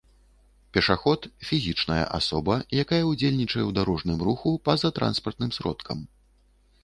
пешаход— 0.75 1.25
фізічная 1.49 2.05
асоба, 2.19 2.55
якая 2.85 3.01
ўдзельнічае 3.11 3.61
ў 3.65 3.71
дарожным 3.79 4.19
руху 4.29 4.53
па-за 4.69 4.89
транспартным 4.99 5.51
сродкам 5.59 5.97